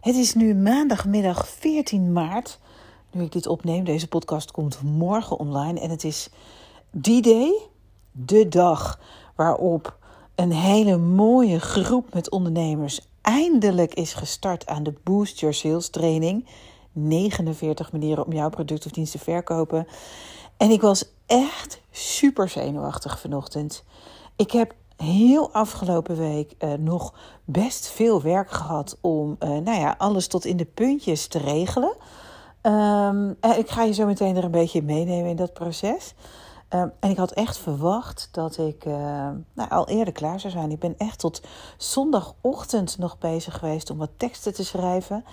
[0.00, 2.58] Het is nu maandagmiddag 14 maart.
[3.10, 5.80] Nu ik dit opneem, deze podcast komt morgen online.
[5.80, 6.30] En het is
[6.90, 7.60] die day,
[8.12, 9.00] de dag
[9.36, 9.98] waarop
[10.34, 16.46] een hele mooie groep met ondernemers eindelijk is gestart aan de Boost Your Sales training.
[16.92, 19.86] 49 manieren om jouw product of dienst te verkopen.
[20.56, 23.84] En ik was echt super zenuwachtig vanochtend.
[24.36, 29.94] Ik heb heel afgelopen week uh, nog best veel werk gehad om uh, nou ja,
[29.98, 31.94] alles tot in de puntjes te regelen.
[32.62, 36.14] Um, ik ga je zo meteen er een beetje meenemen in dat proces.
[36.74, 38.94] Um, en ik had echt verwacht dat ik uh,
[39.52, 40.70] nou, al eerder klaar zou zijn.
[40.70, 41.42] Ik ben echt tot
[41.76, 45.24] zondagochtend nog bezig geweest om wat teksten te schrijven.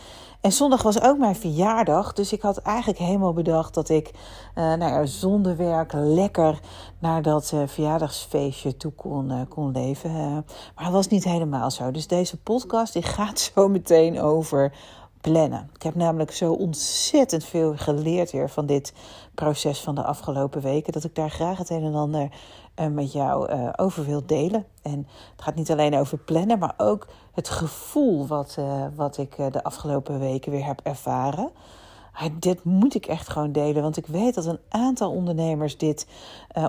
[0.42, 2.14] En zondag was ook mijn verjaardag.
[2.14, 4.14] Dus ik had eigenlijk helemaal bedacht dat ik uh,
[4.56, 6.60] nou ja, zonder werk lekker
[7.00, 10.14] naar dat uh, verjaardagsfeestje toe kon, kon leven.
[10.76, 11.92] maar dat was niet helemaal zo.
[11.92, 14.74] Dus deze podcast die gaat zo meteen over
[15.32, 15.70] plannen.
[15.76, 18.94] Ik heb namelijk zo ontzettend veel geleerd weer van dit
[19.34, 22.30] proces van de afgelopen weken, dat ik daar graag het een en ander
[22.80, 24.66] uh, met jou uh, over wil delen.
[24.82, 29.36] En het gaat niet alleen over plannen, maar ook het gevoel wat, uh, wat ik
[29.52, 31.52] de afgelopen weken weer heb ervaren
[32.40, 33.82] dit moet ik echt gewoon delen.
[33.82, 36.08] Want ik weet dat een aantal ondernemers dit,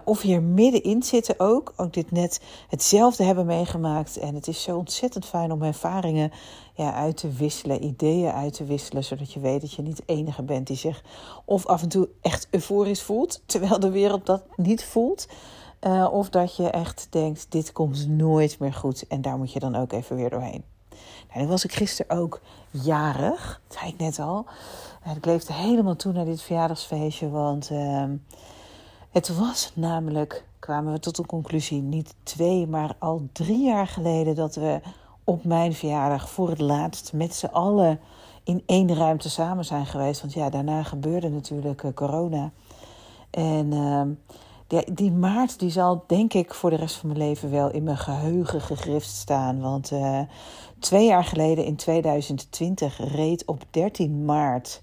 [0.05, 4.17] of hier middenin zitten ook, ook dit net hetzelfde hebben meegemaakt.
[4.17, 6.33] En het is zo ontzettend fijn om ervaringen
[6.77, 9.05] ja, uit te wisselen, ideeën uit te wisselen.
[9.05, 11.05] Zodat je weet dat je niet de enige bent die zich
[11.45, 15.29] of af en toe echt euforisch voelt, terwijl de wereld dat niet voelt.
[15.81, 19.07] Uh, of dat je echt denkt, dit komt nooit meer goed.
[19.07, 20.65] En daar moet je dan ook even weer doorheen.
[21.29, 24.47] Nou, dan was ik gisteren ook jarig, dat zei ik net al.
[25.17, 28.05] Ik leefde helemaal toe naar dit verjaardagsfeestje, want uh,
[29.11, 34.35] het was namelijk, kwamen we tot de conclusie, niet twee, maar al drie jaar geleden
[34.35, 34.81] dat we
[35.27, 38.01] op mijn verjaardag voor het laatst met z'n allen
[38.45, 40.21] in één ruimte samen zijn geweest.
[40.21, 42.51] Want ja, daarna gebeurde natuurlijk uh, corona.
[43.31, 44.03] En uh,
[44.67, 47.83] die, die, maart die zal denk ik voor de rest van mijn leven wel in
[47.83, 49.61] mijn geheugen gegrift staan.
[49.61, 50.21] Want uh,
[50.79, 54.83] twee jaar geleden in 2020 reed op 13 maart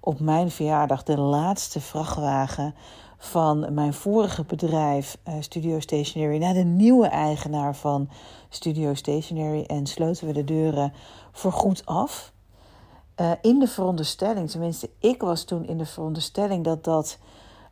[0.00, 2.74] op mijn verjaardag de laatste vrachtwagen
[3.24, 8.08] van mijn vorige bedrijf, uh, Studio Stationery, naar de nieuwe eigenaar van
[8.48, 9.64] Studio Stationery.
[9.66, 10.92] En sloten we de deuren
[11.32, 12.32] voorgoed af.
[13.20, 17.18] Uh, in de veronderstelling, tenminste, ik was toen in de veronderstelling dat dat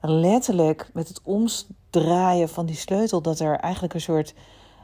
[0.00, 4.34] letterlijk met het omdraaien van die sleutel, dat er eigenlijk een soort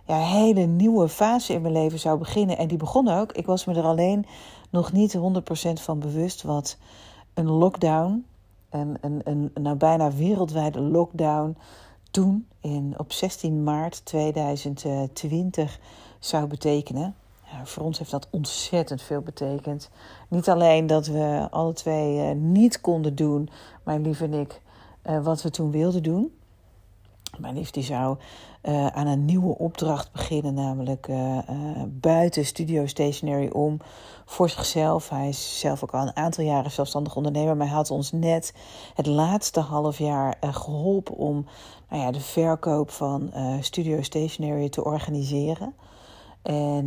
[0.06, 2.58] ja, hele nieuwe fase in mijn leven zou beginnen.
[2.58, 3.32] En die begon ook.
[3.32, 4.26] Ik was me er alleen
[4.70, 5.20] nog niet 100%
[5.72, 6.76] van bewust wat
[7.34, 8.24] een lockdown,
[8.70, 11.56] een, een, een nou bijna wereldwijde lockdown,
[12.10, 15.78] toen in, op 16 maart 2020
[16.18, 17.14] zou betekenen.
[17.50, 19.90] Ja, voor ons heeft dat ontzettend veel betekend.
[20.28, 23.48] Niet alleen dat we alle twee uh, niet konden doen,
[23.82, 24.60] mijn lief en ik,
[25.06, 26.32] uh, wat we toen wilden doen.
[27.38, 28.16] Mijn lief die zou
[28.68, 31.42] uh, aan een nieuwe opdracht beginnen, namelijk uh, uh,
[31.86, 33.80] buiten Studio Stationary om
[34.24, 35.08] voor zichzelf.
[35.08, 38.52] Hij is zelf ook al een aantal jaren zelfstandig ondernemer, maar hij had ons net
[38.94, 41.46] het laatste half jaar geholpen om
[41.90, 45.74] nou ja, de verkoop van Studio Stationary te organiseren.
[46.42, 46.86] En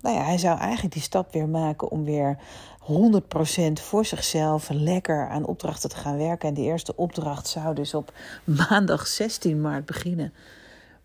[0.00, 2.38] nou ja, hij zou eigenlijk die stap weer maken om weer
[2.82, 6.48] 100% voor zichzelf lekker aan opdrachten te gaan werken.
[6.48, 8.12] En die eerste opdracht zou dus op
[8.68, 10.32] maandag 16 maart beginnen.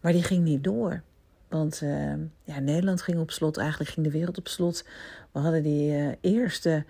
[0.04, 1.02] Maar die ging niet door.
[1.48, 4.86] Want uh, ja, Nederland ging op slot, eigenlijk ging de wereld op slot.
[5.32, 6.84] We hadden die uh, eerste,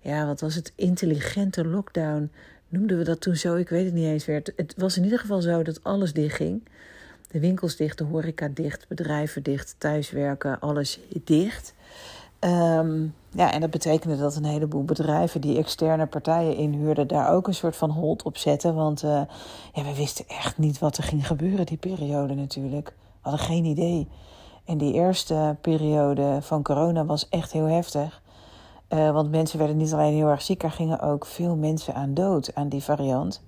[0.00, 2.30] ja, wat was het, intelligente lockdown.
[2.68, 3.54] Noemden we dat toen zo?
[3.54, 4.42] Ik weet het niet eens meer.
[4.56, 6.62] Het was in ieder geval zo dat alles dicht ging.
[7.30, 11.74] De winkels dicht, de horeca dicht, bedrijven dicht, thuiswerken, alles dicht.
[12.40, 17.46] Um, ja, en dat betekende dat een heleboel bedrijven die externe partijen inhuurden, daar ook
[17.46, 18.74] een soort van hold op zetten.
[18.74, 19.20] Want uh,
[19.72, 22.86] ja, we wisten echt niet wat er ging gebeuren die periode natuurlijk.
[22.88, 24.08] We hadden geen idee.
[24.64, 28.22] En die eerste periode van corona was echt heel heftig.
[28.88, 32.14] Uh, want mensen werden niet alleen heel erg ziek, er gingen ook veel mensen aan
[32.14, 33.42] dood aan die variant.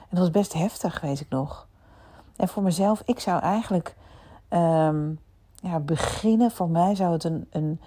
[0.00, 1.66] En dat was best heftig, weet ik nog.
[2.36, 3.96] En voor mezelf, ik zou eigenlijk
[4.50, 5.18] um,
[5.54, 7.80] ja, beginnen, voor mij zou het een, een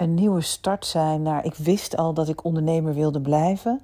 [0.00, 1.44] een nieuwe start zijn naar.
[1.44, 3.82] Ik wist al dat ik ondernemer wilde blijven.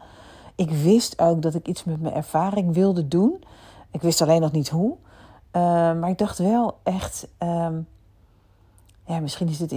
[0.54, 3.44] Ik wist ook dat ik iets met mijn ervaring wilde doen.
[3.90, 4.90] Ik wist alleen nog niet hoe.
[4.90, 7.28] Uh, maar ik dacht wel echt.
[7.38, 7.88] Um,
[9.04, 9.72] ja, misschien is dit,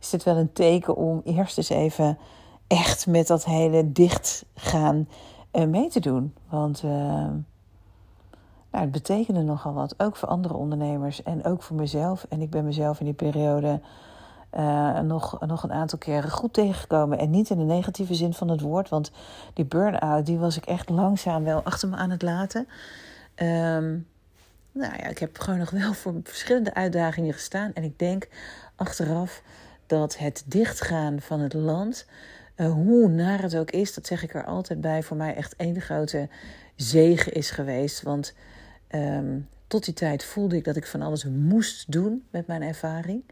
[0.00, 2.18] is dit wel een teken om eerst eens even
[2.66, 5.08] echt met dat hele dicht gaan
[5.52, 6.34] uh, mee te doen.
[6.48, 6.90] Want uh,
[8.70, 9.94] nou, het betekende nogal wat.
[9.98, 12.26] Ook voor andere ondernemers en ook voor mezelf.
[12.28, 13.80] En ik ben mezelf in die periode
[14.56, 17.18] uh, nog, nog een aantal keren goed tegengekomen.
[17.18, 18.88] En niet in de negatieve zin van het woord.
[18.88, 19.10] Want
[19.54, 22.68] die burn-out, die was ik echt langzaam wel achter me aan het laten.
[23.36, 24.06] Um,
[24.72, 27.72] nou ja, ik heb gewoon nog wel voor verschillende uitdagingen gestaan.
[27.74, 28.28] En ik denk
[28.76, 29.42] achteraf
[29.86, 32.06] dat het dichtgaan van het land,
[32.56, 35.56] uh, hoe naar het ook is, dat zeg ik er altijd bij, voor mij echt
[35.56, 36.28] één grote
[36.76, 38.02] zegen is geweest.
[38.02, 38.34] Want
[38.90, 43.22] um, tot die tijd voelde ik dat ik van alles moest doen met mijn ervaring.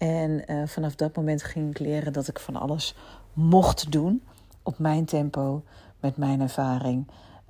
[0.00, 2.94] En uh, vanaf dat moment ging ik leren dat ik van alles
[3.32, 4.22] mocht doen
[4.62, 5.62] op mijn tempo,
[6.00, 7.06] met mijn ervaring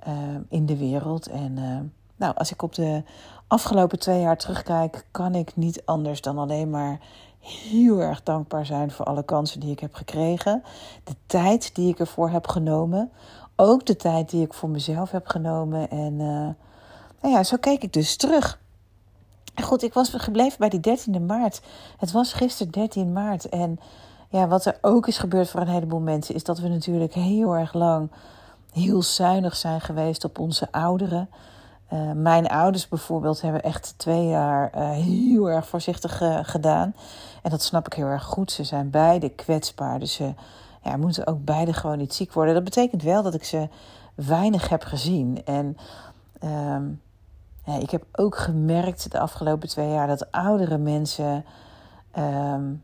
[0.07, 0.13] uh,
[0.49, 1.27] in de wereld.
[1.27, 1.79] En uh,
[2.15, 3.03] nou, als ik op de
[3.47, 6.99] afgelopen twee jaar terugkijk, kan ik niet anders dan alleen maar
[7.39, 10.63] heel erg dankbaar zijn voor alle kansen die ik heb gekregen.
[11.03, 13.11] De tijd die ik ervoor heb genomen.
[13.55, 15.89] Ook de tijd die ik voor mezelf heb genomen.
[15.89, 16.15] En
[17.21, 18.60] nou ja, zo keek ik dus terug.
[19.55, 21.61] Goed, ik was gebleven bij die 13e maart.
[21.97, 23.49] Het was gisteren 13 maart.
[23.49, 23.79] En
[24.29, 27.55] ja, wat er ook is gebeurd voor een heleboel mensen, is dat we natuurlijk heel
[27.55, 28.11] erg lang
[28.71, 31.29] heel zuinig zijn geweest op onze ouderen.
[31.93, 36.95] Uh, mijn ouders bijvoorbeeld hebben echt twee jaar uh, heel erg voorzichtig uh, gedaan.
[37.41, 38.51] En dat snap ik heel erg goed.
[38.51, 39.99] Ze zijn beide kwetsbaar.
[39.99, 40.33] Dus ze
[40.83, 42.53] ja, moeten ook beide gewoon niet ziek worden.
[42.53, 43.67] Dat betekent wel dat ik ze
[44.15, 45.41] weinig heb gezien.
[45.45, 45.77] En
[46.39, 46.83] ehm,
[47.65, 51.45] ik heb ook gemerkt de afgelopen twee jaar dat oudere mensen,
[52.17, 52.83] um,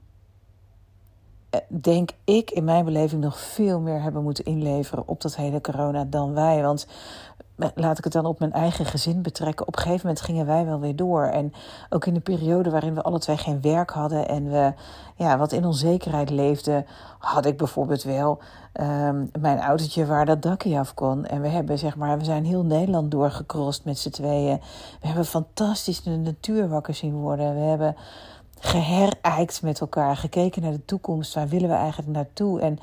[1.68, 6.03] denk ik in mijn beleving, nog veel meer hebben moeten inleveren op dat hele corona
[6.03, 6.62] dan wij.
[6.62, 6.88] Want
[7.75, 9.68] laat ik het dan op mijn eigen gezin betrekken.
[9.68, 11.24] Op een gegeven moment gingen wij wel weer door.
[11.24, 11.54] En
[11.89, 14.74] ook in de periode waarin we alle twee geen werk hadden en we
[15.15, 16.86] ja, wat in onzekerheid leefden,
[17.19, 18.39] had ik bijvoorbeeld wel
[18.81, 21.25] um, mijn autootje waar dat dakje af kon.
[21.25, 24.62] En we hebben zeg maar, we zijn heel Nederland doorgecrossed met z'n tweeën.
[25.01, 27.56] We hebben fantastisch de natuur wakker zien worden.
[27.56, 27.95] We hebben
[28.59, 31.33] geherijkt met elkaar, gekeken naar de toekomst.
[31.33, 32.62] Waar willen we eigenlijk naartoe?
[32.62, 32.80] En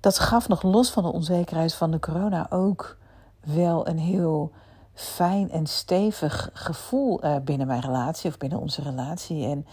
[0.00, 2.97] dat gaf nog los van de onzekerheid van de corona ook
[3.54, 4.52] wel een heel
[4.94, 9.46] fijn en stevig gevoel uh, binnen mijn relatie of binnen onze relatie.
[9.46, 9.66] En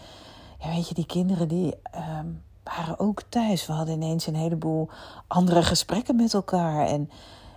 [0.58, 1.74] ja, weet je, die kinderen die
[2.18, 3.66] um, waren ook thuis.
[3.66, 4.88] We hadden ineens een heleboel
[5.26, 6.86] andere gesprekken met elkaar.
[6.86, 7.10] En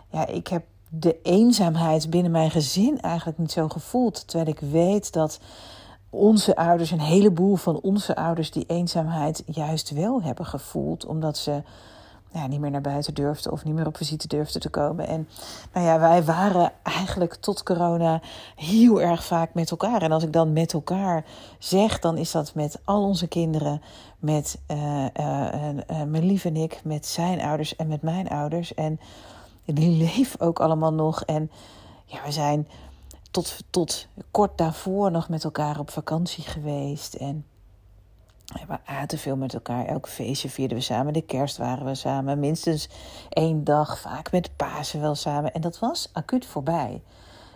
[0.09, 4.27] ja, ik heb de eenzaamheid binnen mijn gezin eigenlijk niet zo gevoeld.
[4.27, 5.39] Terwijl ik weet dat
[6.09, 11.05] onze ouders, een heleboel van onze ouders, die eenzaamheid juist wel hebben gevoeld.
[11.05, 11.61] Omdat ze
[12.31, 15.07] ja, niet meer naar buiten durfde of niet meer op visite durfde te komen.
[15.07, 15.27] En
[15.73, 18.21] nou ja, wij waren eigenlijk tot corona
[18.55, 20.01] heel erg vaak met elkaar.
[20.01, 21.25] En als ik dan met elkaar
[21.59, 23.81] zeg, dan is dat met al onze kinderen,
[24.19, 28.73] met uh, uh, uh, mijn lief en ik, met zijn ouders en met mijn ouders.
[28.73, 28.99] En
[29.65, 31.23] die leven ook allemaal nog.
[31.23, 31.51] En
[32.05, 32.67] ja, we zijn
[33.31, 37.13] tot, tot kort daarvoor nog met elkaar op vakantie geweest.
[37.13, 37.45] En
[38.49, 39.85] we aten veel met elkaar.
[39.85, 41.13] Elk feestje vierden we samen.
[41.13, 42.39] De kerst waren we samen.
[42.39, 42.89] Minstens
[43.29, 43.99] één dag.
[43.99, 45.53] Vaak met Pasen wel samen.
[45.53, 47.03] En dat was acuut voorbij.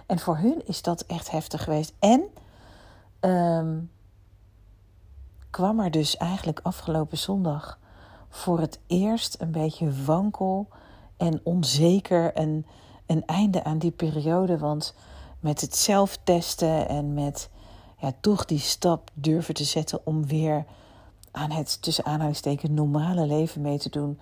[0.06, 1.94] En voor hun is dat echt heftig geweest.
[2.00, 2.24] En
[3.32, 3.92] um,
[5.50, 7.80] kwam er dus eigenlijk afgelopen zondag
[8.30, 10.68] voor het eerst een beetje wankel
[11.18, 12.66] en onzeker een,
[13.06, 14.58] een einde aan die periode.
[14.58, 14.96] Want
[15.40, 17.50] met het zelf testen en met
[17.98, 20.66] ja, toch die stap durven te zetten om weer
[21.34, 24.20] aan het tussen aanhalingstekens normale leven mee te doen.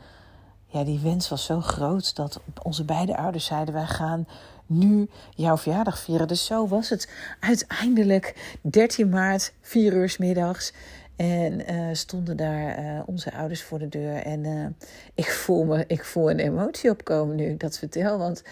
[0.65, 4.27] Ja, die wens was zo groot dat onze beide ouders zeiden: wij gaan
[4.65, 6.27] nu jouw verjaardag vieren.
[6.27, 10.73] Dus zo was het uiteindelijk 13 maart, 4 uur s middags.
[11.15, 14.15] En uh, stonden daar uh, onze ouders voor de deur.
[14.15, 14.67] En uh,
[15.13, 18.17] ik, voel me, ik voel een emotie opkomen nu ik dat vertel.
[18.17, 18.43] Want,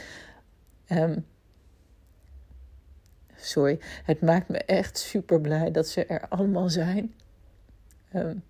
[0.90, 1.26] um,
[3.36, 7.14] sorry, het maakt me echt super blij dat ze er allemaal zijn.
[8.16, 8.44] Um,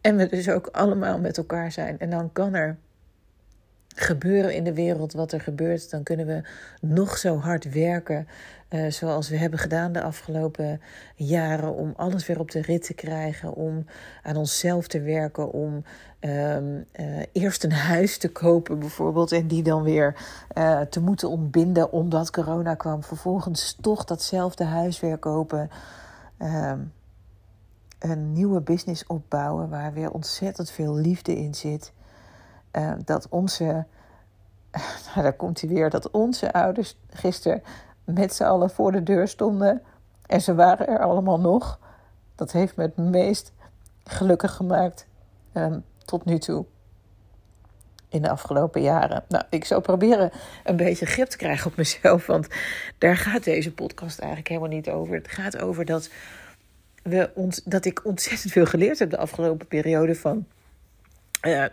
[0.00, 1.98] en we dus ook allemaal met elkaar zijn.
[1.98, 2.76] En dan kan er
[3.94, 5.90] gebeuren in de wereld wat er gebeurt.
[5.90, 6.42] Dan kunnen we
[6.80, 8.28] nog zo hard werken.
[8.70, 10.80] Uh, zoals we hebben gedaan de afgelopen
[11.14, 11.74] jaren.
[11.74, 13.54] Om alles weer op de rit te krijgen.
[13.54, 13.84] Om
[14.22, 15.52] aan onszelf te werken.
[15.52, 15.84] Om
[16.20, 19.32] um, uh, eerst een huis te kopen bijvoorbeeld.
[19.32, 20.14] En die dan weer
[20.58, 23.02] uh, te moeten ontbinden omdat corona kwam.
[23.02, 25.70] Vervolgens toch datzelfde huis weer kopen.
[26.38, 26.92] Um,
[27.98, 31.92] een nieuwe business opbouwen waar weer ontzettend veel liefde in zit.
[32.72, 33.64] Uh, dat onze,
[35.06, 37.62] nou daar komt hij weer, dat onze ouders gisteren
[38.04, 39.82] met z'n allen voor de deur stonden
[40.26, 41.78] en ze waren er allemaal nog.
[42.34, 43.52] Dat heeft me het meest
[44.04, 45.06] gelukkig gemaakt
[45.54, 46.64] um, tot nu toe.
[48.08, 49.24] In de afgelopen jaren.
[49.28, 50.30] Nou, ik zou proberen
[50.64, 52.26] een beetje grip te krijgen op mezelf.
[52.26, 52.48] Want
[52.98, 55.14] daar gaat deze podcast eigenlijk helemaal niet over.
[55.14, 56.10] Het gaat over dat,
[57.08, 60.46] we dat ik ontzettend veel geleerd heb de afgelopen periode van
[61.42, 61.64] uh,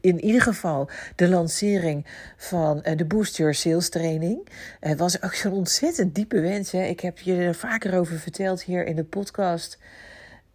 [0.00, 2.06] in ieder geval de lancering
[2.36, 4.48] van uh, de Boost Your Sales training.
[4.80, 6.70] Het was ook zo'n ontzettend diepe wens.
[6.70, 6.82] Hè.
[6.84, 9.78] Ik heb je er vaker over verteld hier in de podcast.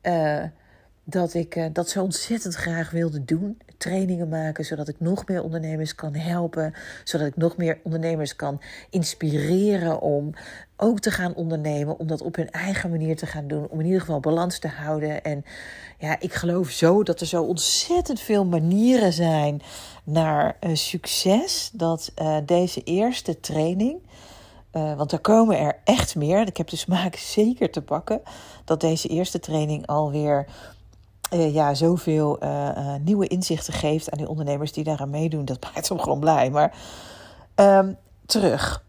[0.01, 0.44] Uh,
[1.04, 3.58] dat ik dat zo ontzettend graag wilde doen.
[3.86, 6.74] Trainingen maken, zodat ik nog meer ondernemers kan helpen.
[7.04, 10.34] Zodat ik nog meer ondernemers kan inspireren om
[10.77, 12.00] ook te gaan ondernemen.
[12.00, 13.68] Om dat op hun eigen manier te gaan doen.
[13.70, 15.24] Om in ieder geval balans te houden.
[15.24, 15.46] En
[15.98, 19.62] ja, ik geloof zo dat er zo ontzettend veel manieren zijn
[20.04, 21.70] naar uh, succes.
[21.74, 24.00] Dat uh, deze eerste training.
[24.74, 26.48] Uh, want er komen er echt meer.
[26.48, 28.22] Ik heb de smaak zeker te pakken.
[28.63, 30.46] Dat deze eerste training alweer
[31.34, 35.46] uh, ja, zoveel uh, uh, nieuwe inzichten geeft aan die ondernemers die daaraan meedoen.
[35.46, 36.50] Dat maakt hem gewoon blij.
[36.50, 36.75] Maar
[37.55, 38.84] um, terug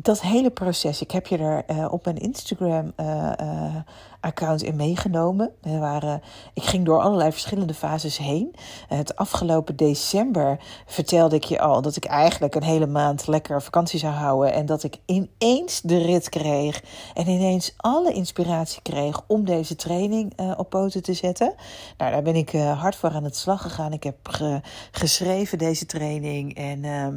[0.00, 5.50] dat hele proces, ik heb je er uh, op mijn Instagram-account uh, uh, in meegenomen.
[5.60, 6.22] We waren,
[6.54, 8.54] ik ging door allerlei verschillende fases heen.
[8.88, 13.98] het afgelopen december vertelde ik je al dat ik eigenlijk een hele maand lekker vakantie
[13.98, 14.52] zou houden.
[14.52, 16.82] En dat ik ineens de rit kreeg.
[17.14, 21.54] En ineens alle inspiratie kreeg om deze training op poten te zetten.
[21.98, 23.92] Nou, daar ben ik hard voor aan het slag gegaan.
[23.92, 24.60] Ik heb ge
[24.90, 26.56] geschreven deze training.
[26.56, 27.16] En ehm,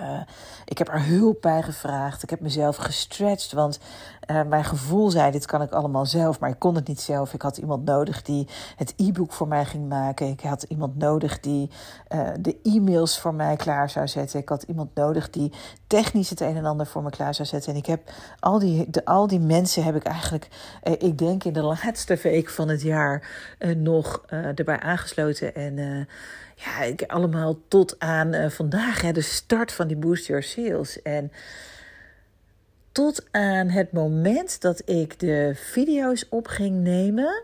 [0.00, 0.20] uh,
[0.64, 2.22] ik heb er hulp bij gevraagd.
[2.22, 3.52] Ik heb mezelf gestretched.
[3.52, 3.78] Want
[4.30, 6.40] uh, mijn gevoel zei: dit kan ik allemaal zelf.
[6.40, 7.34] Maar ik kon het niet zelf.
[7.34, 10.28] Ik had iemand nodig die het e-book voor mij ging maken.
[10.28, 11.70] Ik had iemand nodig die
[12.14, 14.40] uh, de e-mails voor mij klaar zou zetten.
[14.40, 15.52] Ik had iemand nodig die
[15.86, 17.72] technisch het een en ander voor me klaar zou zetten.
[17.72, 20.48] En ik heb al die, de, al die mensen heb ik eigenlijk,
[20.82, 23.28] ik denk in de laatste week van het jaar,
[23.76, 25.54] nog erbij aangesloten.
[25.54, 26.06] En
[26.64, 31.02] ja, ik, allemaal tot aan uh, vandaag, hè, de start van die Boost Your Sales.
[31.02, 31.32] En
[32.92, 37.42] tot aan het moment dat ik de video's op ging nemen,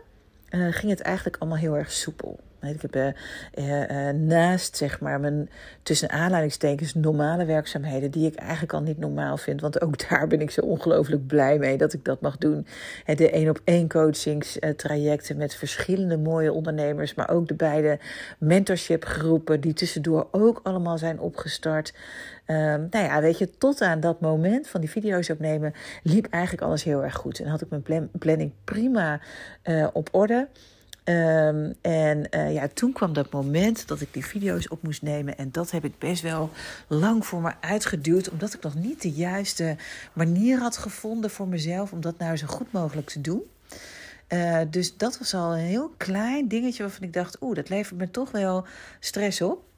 [0.49, 2.39] uh, ging het eigenlijk allemaal heel erg soepel.
[2.61, 5.49] Ik heb uh, uh, naast zeg maar mijn
[5.83, 9.61] tussen aanleidingstekens normale werkzaamheden, die ik eigenlijk al niet normaal vind.
[9.61, 12.67] Want ook daar ben ik zo ongelooflijk blij mee dat ik dat mag doen.
[13.05, 17.99] De één op één coachingstrajecten met verschillende mooie ondernemers, maar ook de beide
[18.37, 21.93] mentorship groepen die tussendoor ook allemaal zijn opgestart.
[22.45, 25.73] Um, nou ja, weet je, tot aan dat moment van die video's opnemen
[26.03, 27.39] liep eigenlijk alles heel erg goed.
[27.39, 29.19] En had ik mijn planning prima
[29.63, 30.47] uh, op orde.
[31.09, 35.37] Um, en uh, ja, toen kwam dat moment dat ik die video's op moest nemen.
[35.37, 36.49] En dat heb ik best wel
[36.87, 38.29] lang voor me uitgeduwd.
[38.29, 39.75] Omdat ik nog niet de juiste
[40.13, 43.41] manier had gevonden voor mezelf om dat nou zo goed mogelijk te doen.
[44.29, 47.99] Uh, dus dat was al een heel klein dingetje waarvan ik dacht: oeh, dat levert
[47.99, 48.65] me toch wel
[48.99, 49.68] stress op.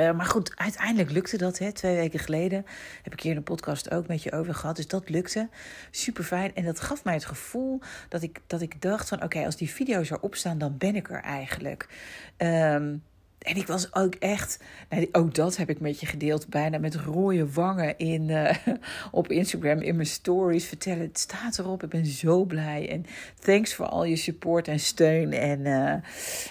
[0.00, 1.58] Uh, maar goed, uiteindelijk lukte dat.
[1.58, 1.72] Hè.
[1.72, 2.66] Twee weken geleden
[3.02, 4.76] heb ik hier de podcast ook met je over gehad.
[4.76, 5.48] Dus dat lukte.
[5.90, 6.54] Super fijn.
[6.54, 9.22] En dat gaf mij het gevoel dat ik, dat ik dacht van...
[9.22, 11.88] oké, als die video's erop staan, dan ben ik er eigenlijk.
[12.36, 13.02] Um,
[13.38, 16.94] en ik was ook echt, nou, ook dat heb ik met je gedeeld, bijna met
[16.94, 18.54] rode wangen in, uh,
[19.10, 20.64] op Instagram in mijn stories.
[20.64, 22.88] Vertellen, het staat erop, ik ben zo blij.
[22.90, 23.06] En
[23.38, 25.32] thanks voor al je support en steun.
[25.32, 25.94] En uh,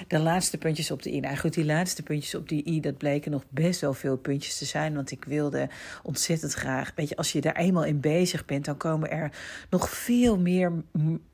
[0.08, 1.20] de laatste puntjes op de i.
[1.20, 4.58] Nou goed, die laatste puntjes op die i, dat bleken nog best wel veel puntjes
[4.58, 4.96] te zijn.
[4.96, 5.70] Want ik wilde
[6.04, 9.32] ontzettend graag, weet je, als je daar eenmaal in bezig bent, dan komen er
[9.70, 10.72] nog veel meer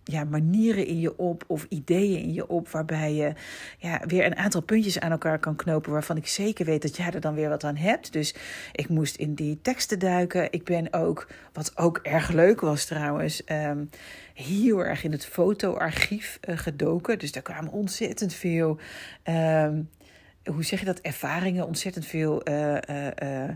[0.04, 3.34] ja, manieren in je op of ideeën in je op waarbij je
[3.78, 7.12] ja, weer een aantal puntjes aan elkaar kan knopen waarvan ik zeker weet dat jij
[7.12, 8.14] er dan weer wat aan hebt.
[8.14, 8.36] Dus
[8.72, 10.52] ik moest in die teksten duiken.
[10.52, 13.90] Ik ben ook, wat ook erg leuk was trouwens, um,
[14.34, 17.20] heel erg in het fotoarchief uh, gedoken.
[17.20, 18.80] Dus daar kwamen ontzettend veel,
[19.24, 19.90] um,
[20.46, 22.50] hoe zeg je dat, ervaringen, ontzettend veel...
[22.50, 22.78] Uh,
[23.24, 23.50] uh,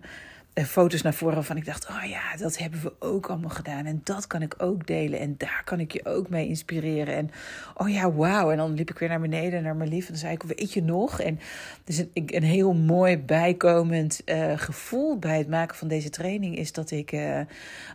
[0.66, 3.86] foto's naar voren van ik dacht, oh ja, dat hebben we ook allemaal gedaan.
[3.86, 5.20] En dat kan ik ook delen.
[5.20, 7.16] En daar kan ik je ook mee inspireren.
[7.16, 7.30] En
[7.76, 8.52] oh ja, wauw.
[8.52, 10.06] En dan liep ik weer naar beneden, naar mijn lief.
[10.06, 11.20] En dan zei ik, weet je nog?
[11.20, 11.40] En
[11.84, 16.72] dus een, een heel mooi bijkomend uh, gevoel bij het maken van deze training is
[16.72, 17.40] dat ik, uh,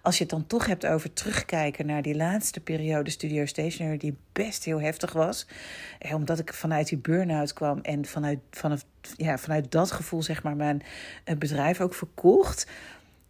[0.02, 4.16] als je het dan toch hebt over terugkijken naar die laatste periode Studio Stationery, die
[4.33, 5.47] best heel heftig was.
[5.99, 8.85] Eh, omdat ik vanuit die burn-out kwam en vanuit, vanaf,
[9.16, 10.82] ja, vanuit dat gevoel zeg maar mijn
[11.38, 12.66] bedrijf ook verkocht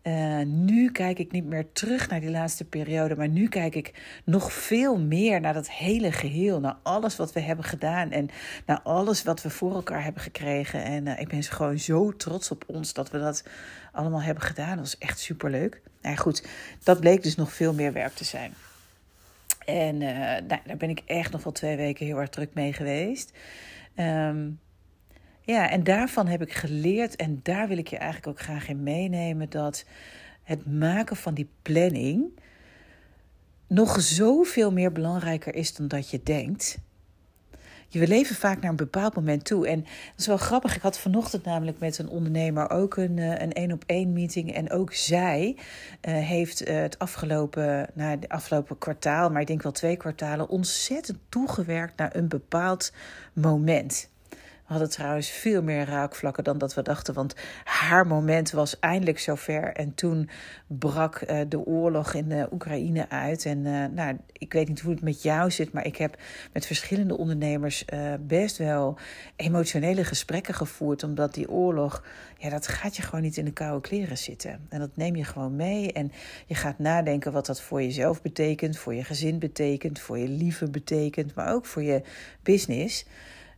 [0.02, 4.20] Uh, nu kijk ik niet meer terug naar die laatste periode, maar nu kijk ik
[4.24, 8.28] nog veel meer naar dat hele geheel, naar alles wat we hebben gedaan en
[8.66, 10.84] naar alles wat we voor elkaar hebben gekregen.
[10.84, 13.44] En uh, ik ben gewoon zo trots op ons dat we dat
[13.92, 14.76] allemaal hebben gedaan.
[14.76, 15.80] Dat was echt superleuk.
[16.00, 16.46] Nou goed,
[16.82, 18.54] dat bleek dus nog veel meer werk te zijn.
[19.64, 23.32] En nou, daar ben ik echt nog wel twee weken heel erg druk mee geweest.
[23.96, 24.60] Um,
[25.44, 28.82] ja, en daarvan heb ik geleerd, en daar wil ik je eigenlijk ook graag in
[28.82, 29.84] meenemen, dat
[30.42, 32.40] het maken van die planning
[33.66, 36.78] nog zoveel meer belangrijker is dan dat je denkt.
[37.88, 39.68] Je leven vaak naar een bepaald moment toe.
[39.68, 40.76] En dat is wel grappig.
[40.76, 44.54] Ik had vanochtend namelijk met een ondernemer ook een een één op één meeting.
[44.54, 49.62] En ook zij uh, heeft uh, het afgelopen, nou, de afgelopen kwartaal, maar ik denk
[49.62, 52.92] wel twee kwartalen, ontzettend toegewerkt naar een bepaald
[53.32, 54.10] moment.
[54.72, 57.14] Hadden trouwens veel meer raakvlakken dan dat we dachten.
[57.14, 59.72] Want haar moment was eindelijk zover.
[59.72, 60.28] En toen
[60.66, 63.44] brak uh, de oorlog in de Oekraïne uit.
[63.44, 65.72] En uh, nou, ik weet niet hoe het met jou zit.
[65.72, 66.16] Maar ik heb
[66.52, 67.84] met verschillende ondernemers
[68.20, 68.98] best wel
[69.36, 71.02] emotionele gesprekken gevoerd.
[71.02, 72.04] Omdat die oorlog,
[72.38, 74.66] ja, dat gaat je gewoon niet in de koude kleren zitten.
[74.68, 75.92] En dat neem je gewoon mee.
[75.92, 76.12] En
[76.46, 78.78] je gaat nadenken wat dat voor jezelf betekent.
[78.78, 80.00] Voor je gezin betekent.
[80.00, 81.34] Voor je lieve betekent.
[81.34, 82.02] Maar ook voor je
[82.42, 83.04] business.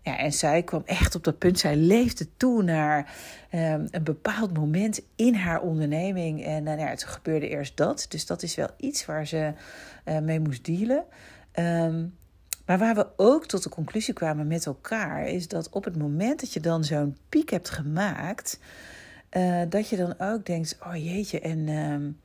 [0.04, 1.58] Ja, en zij kwam echt op dat punt.
[1.58, 3.14] Zij leefde toe naar
[3.52, 6.44] um, een bepaald moment in haar onderneming.
[6.44, 8.06] En nou ja, het gebeurde eerst dat.
[8.08, 9.52] Dus dat is wel iets waar ze
[10.04, 11.04] uh, mee moest dealen.
[11.54, 12.14] Um,
[12.66, 16.40] maar waar we ook tot de conclusie kwamen met elkaar, is dat op het moment
[16.40, 18.60] dat je dan zo'n piek hebt gemaakt,
[19.30, 22.20] uh, dat je dan ook denkt: oh jeetje, en um,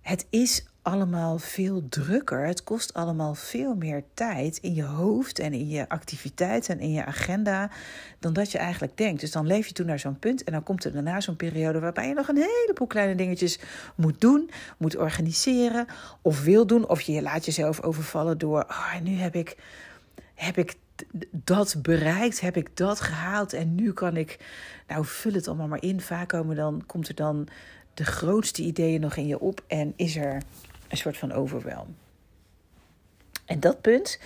[0.00, 2.46] het is allemaal veel drukker.
[2.46, 6.92] Het kost allemaal veel meer tijd in je hoofd en in je activiteiten en in
[6.92, 7.70] je agenda
[8.18, 9.20] dan dat je eigenlijk denkt.
[9.20, 11.80] Dus dan leef je toen naar zo'n punt en dan komt er daarna zo'n periode
[11.80, 13.58] waarbij je nog een heleboel kleine dingetjes
[13.94, 15.86] moet doen, moet organiseren
[16.22, 16.88] of wil doen.
[16.88, 19.56] Of je laat jezelf overvallen door, oh, nu heb ik,
[20.34, 20.74] heb ik
[21.30, 24.38] dat bereikt, heb ik dat gehaald en nu kan ik,
[24.88, 26.00] nou vul het allemaal maar in.
[26.00, 27.48] Vaak komen dan, komt er dan
[27.94, 30.42] de grootste ideeën nog in je op en is er
[30.88, 31.96] een soort van overwhelm.
[33.44, 34.18] En dat punt,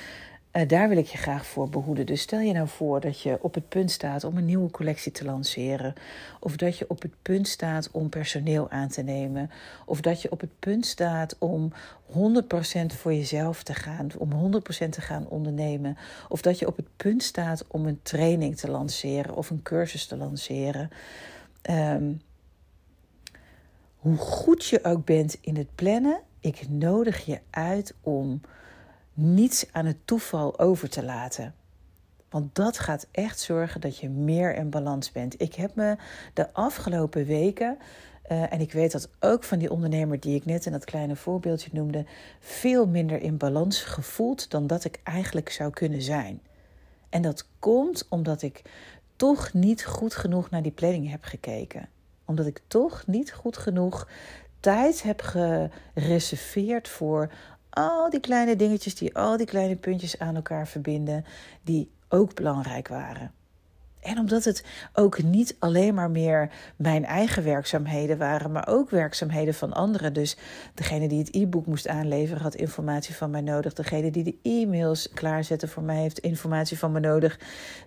[0.53, 2.07] uh, daar wil ik je graag voor behoeden.
[2.07, 5.12] Dus stel je nou voor dat je op het punt staat om een nieuwe collectie
[5.12, 5.94] te lanceren.
[6.40, 9.51] Of dat je op het punt staat om personeel aan te nemen.
[9.87, 11.72] Of dat je op het punt staat om
[12.11, 12.14] 100%
[12.87, 14.09] voor jezelf te gaan.
[14.18, 14.53] Om
[14.87, 15.96] 100% te gaan ondernemen.
[16.29, 20.07] Of dat je op het punt staat om een training te lanceren of een cursus
[20.07, 20.90] te lanceren.
[21.70, 22.20] Um,
[24.03, 28.40] hoe goed je ook bent in het plannen, ik nodig je uit om
[29.14, 31.55] niets aan het toeval over te laten.
[32.31, 35.40] Want dat gaat echt zorgen dat je meer in balans bent.
[35.40, 35.96] Ik heb me
[36.35, 37.78] de afgelopen weken,
[38.31, 41.16] uh, en ik weet dat ook van die ondernemer die ik net in dat kleine
[41.16, 42.05] voorbeeldje noemde,
[42.40, 46.40] veel minder in balans gevoeld dan dat ik eigenlijk zou kunnen zijn.
[47.09, 48.62] En dat komt omdat ik
[49.16, 51.88] toch niet goed genoeg naar die planning heb gekeken.
[52.24, 54.09] Omdat ik toch niet goed genoeg
[54.62, 57.33] tijd heb gereserveerd voor
[57.70, 61.25] al die kleine dingetjes, die al die kleine puntjes aan elkaar verbinden,
[61.62, 63.33] die ook belangrijk waren.
[64.02, 69.54] En omdat het ook niet alleen maar meer mijn eigen werkzaamheden waren, maar ook werkzaamheden
[69.54, 70.12] van anderen.
[70.12, 70.36] Dus
[70.74, 73.72] degene die het e-book moest aanleveren had informatie van mij nodig.
[73.72, 77.38] Degene die de e-mails klaarzette voor mij heeft informatie van me nodig.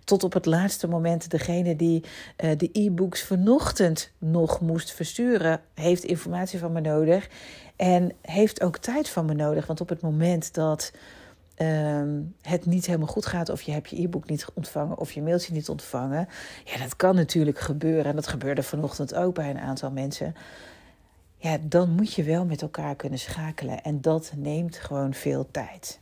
[0.04, 2.04] Tot op het laatste moment degene die
[2.44, 7.28] uh, de e-books vanochtend nog moest versturen, heeft informatie van me nodig.
[7.76, 9.68] En heeft ook tijd van me nodig.
[9.68, 10.92] Want op het moment dat
[11.58, 15.22] um, het niet helemaal goed gaat, of je hebt je e-book niet ontvangen of je
[15.22, 16.28] mailtje niet ontvangen.
[16.64, 18.06] Ja, dat kan natuurlijk gebeuren.
[18.06, 20.36] En dat gebeurde vanochtend ook bij een aantal mensen.
[21.38, 23.84] Ja, dan moet je wel met elkaar kunnen schakelen.
[23.84, 26.00] En dat neemt gewoon veel tijd.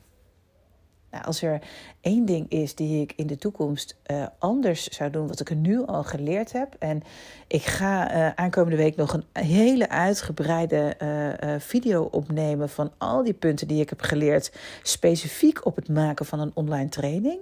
[1.13, 1.62] Nou, als er
[2.02, 5.56] één ding is die ik in de toekomst uh, anders zou doen, wat ik er
[5.56, 6.76] nu al geleerd heb.
[6.80, 7.04] En
[7.47, 13.34] ik ga uh, aankomende week nog een hele uitgebreide uh, video opnemen van al die
[13.34, 14.52] punten die ik heb geleerd,
[14.84, 17.39] specifiek op het maken van een online training.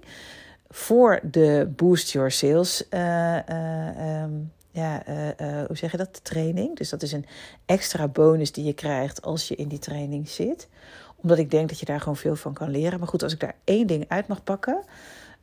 [0.70, 2.84] Voor de Boost Your Sales.
[2.90, 5.04] Um, ja,
[5.68, 6.24] hoe zeg je dat?
[6.24, 6.78] Training.
[6.78, 7.26] Dus dat is een
[7.66, 10.68] extra bonus die je krijgt als je in die training zit
[11.22, 13.00] omdat ik denk dat je daar gewoon veel van kan leren.
[13.00, 14.84] Maar goed, als ik daar één ding uit mag pakken,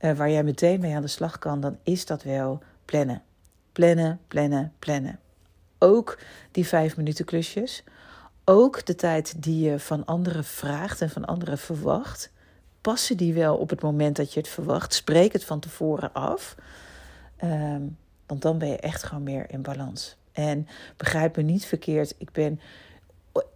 [0.01, 3.23] uh, waar jij meteen mee aan de slag kan, dan is dat wel plannen.
[3.73, 5.21] Plannen, plannen, plannen.
[5.79, 6.19] Ook
[6.51, 7.85] die vijf minuten klusjes.
[8.45, 12.33] Ook de tijd die je van anderen vraagt en van anderen verwacht.
[12.81, 14.95] Passen die wel op het moment dat je het verwacht.
[14.95, 16.55] Spreek het van tevoren af.
[17.45, 20.17] Um, want dan ben je echt gewoon meer in balans.
[20.33, 22.61] En begrijp me niet verkeerd, ik ben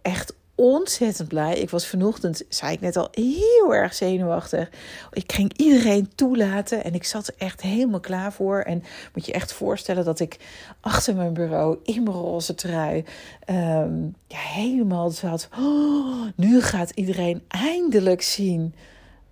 [0.01, 1.59] echt ontzettend blij.
[1.59, 4.69] Ik was vanochtend, zei ik net al, heel erg zenuwachtig.
[5.11, 8.59] Ik ging iedereen toelaten en ik zat er echt helemaal klaar voor.
[8.59, 10.37] En moet je echt voorstellen dat ik
[10.79, 13.05] achter mijn bureau in mijn roze trui
[13.49, 15.49] um, ja, helemaal zat.
[15.57, 18.75] Oh, nu gaat iedereen eindelijk zien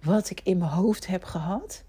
[0.04, 1.84] wat ik in mijn hoofd heb gehad.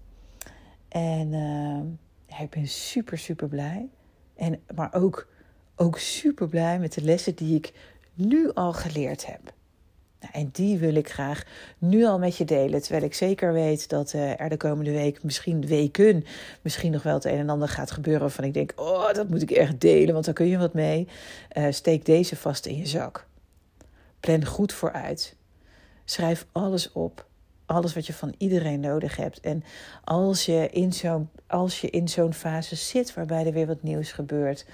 [0.89, 3.89] En uh, ik ben super, super blij.
[4.35, 5.27] En, maar ook,
[5.75, 7.73] ook super blij met de lessen die ik
[8.13, 9.53] nu al geleerd heb.
[10.23, 11.43] Nou, en die wil ik graag
[11.77, 12.81] nu al met je delen.
[12.81, 16.25] Terwijl ik zeker weet dat uh, er de komende week, misschien weken,
[16.61, 18.21] misschien nog wel het een en ander gaat gebeuren.
[18.21, 21.07] Waarvan ik denk: oh, dat moet ik echt delen, want daar kun je wat mee.
[21.53, 23.27] Uh, steek deze vast in je zak.
[24.19, 25.35] Plan goed vooruit.
[26.05, 27.25] Schrijf alles op.
[27.65, 29.39] Alles wat je van iedereen nodig hebt.
[29.39, 29.63] En
[30.03, 34.11] als je in zo'n, als je in zo'n fase zit waarbij er weer wat nieuws
[34.11, 34.65] gebeurt,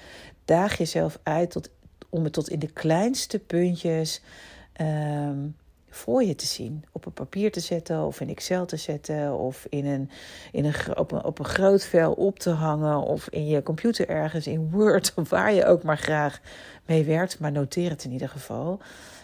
[0.46, 1.70] daag jezelf uit tot
[2.10, 4.22] om het tot in de kleinste puntjes
[4.74, 5.48] ehm,
[5.90, 6.86] voor je te zien.
[6.92, 10.10] Op een papier te zetten of in Excel te zetten of in een,
[10.52, 14.10] in een, op, een, op een groot vel op te hangen of in je computer
[14.10, 16.42] ergens in Word of waar je ook maar graag
[16.86, 17.40] mee werkt.
[17.40, 18.80] Maar noteer het in ieder geval.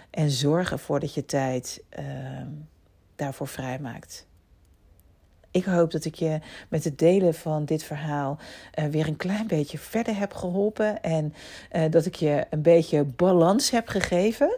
[0.10, 2.06] En zorg ervoor dat je tijd uh,
[3.15, 4.28] daarvoor vrijmaakt.
[5.55, 6.39] Ik hoop dat ik je
[6.69, 8.37] met het delen van dit verhaal
[8.79, 11.01] uh, weer een klein beetje verder heb geholpen.
[11.01, 11.33] En
[11.75, 14.57] uh, dat ik je een beetje balans heb gegeven.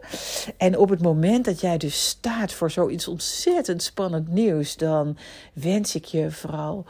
[0.57, 5.17] En op het moment dat jij dus staat voor zoiets ontzettend spannend nieuws, dan
[5.53, 6.86] wens ik je vooral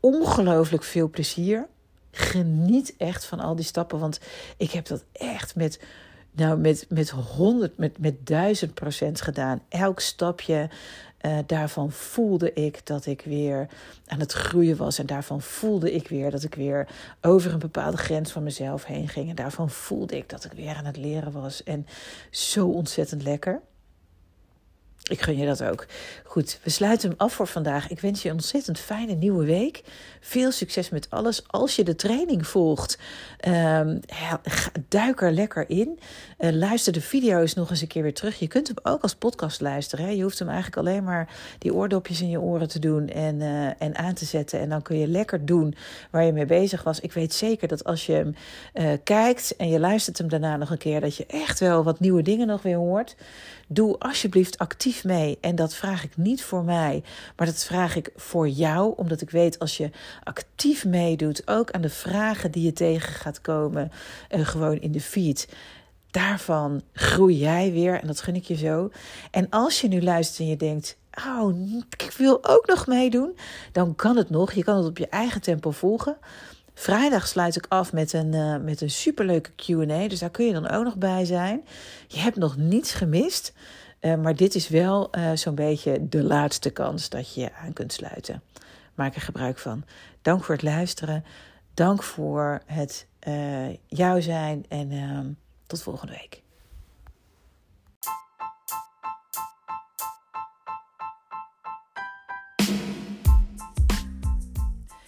[0.00, 1.66] ongelooflijk veel plezier.
[2.10, 4.20] Geniet echt van al die stappen, want
[4.56, 5.80] ik heb dat echt met
[6.32, 9.62] nou, met, met 100, met, met 1000 procent gedaan.
[9.68, 10.68] Elk stapje
[11.22, 13.68] uh, daarvan voelde ik dat ik weer
[14.06, 14.98] aan het groeien was.
[14.98, 16.88] En daarvan voelde ik weer dat ik weer
[17.20, 19.28] over een bepaalde grens van mezelf heen ging.
[19.28, 21.62] En daarvan voelde ik dat ik weer aan het leren was.
[21.62, 21.86] En
[22.30, 23.60] zo ontzettend lekker.
[25.08, 25.86] Ik gun je dat ook.
[26.24, 27.90] Goed, we sluiten hem af voor vandaag.
[27.90, 29.82] Ik wens je een ontzettend fijne nieuwe week.
[30.20, 31.42] Veel succes met alles.
[31.46, 32.98] Als je de training volgt,
[33.48, 34.00] um,
[34.88, 35.98] duik er lekker in.
[36.38, 38.38] Uh, luister de video's nog eens een keer weer terug.
[38.38, 40.04] Je kunt hem ook als podcast luisteren.
[40.04, 40.10] Hè?
[40.10, 43.82] Je hoeft hem eigenlijk alleen maar die oordopjes in je oren te doen en, uh,
[43.82, 44.60] en aan te zetten.
[44.60, 45.74] En dan kun je lekker doen
[46.10, 47.00] waar je mee bezig was.
[47.00, 48.34] Ik weet zeker dat als je hem
[48.74, 52.00] uh, kijkt en je luistert hem daarna nog een keer, dat je echt wel wat
[52.00, 53.16] nieuwe dingen nog weer hoort.
[53.70, 55.38] Doe alsjeblieft actief mee.
[55.40, 57.02] En dat vraag ik niet voor mij,
[57.36, 58.94] maar dat vraag ik voor jou.
[58.96, 59.90] Omdat ik weet als je
[60.24, 63.90] actief meedoet, ook aan de vragen die je tegen gaat komen,
[64.30, 65.48] uh, gewoon in de feed.
[66.10, 68.90] Daarvan groei jij weer en dat gun ik je zo.
[69.30, 73.36] En als je nu luistert en je denkt: Oh, ik wil ook nog meedoen,
[73.72, 74.52] dan kan het nog.
[74.52, 76.16] Je kan het op je eigen tempo volgen.
[76.78, 80.08] Vrijdag sluit ik af met een, uh, met een superleuke QA.
[80.08, 81.64] Dus daar kun je dan ook nog bij zijn.
[82.08, 83.52] Je hebt nog niets gemist.
[84.00, 87.92] Uh, maar dit is wel uh, zo'n beetje de laatste kans dat je aan kunt
[87.92, 88.42] sluiten.
[88.94, 89.84] Maak er gebruik van.
[90.22, 91.24] Dank voor het luisteren.
[91.74, 93.06] Dank voor het
[93.86, 94.64] jou zijn.
[94.68, 95.26] En ehm,
[95.66, 96.42] tot volgende week.